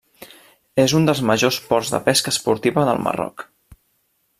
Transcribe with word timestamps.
És 0.83 0.95
un 0.99 1.05
dels 1.09 1.21
majors 1.33 1.59
ports 1.69 1.93
de 1.97 2.01
pesca 2.09 2.35
esportiva 2.37 2.87
del 2.91 3.05
Marroc. 3.09 3.49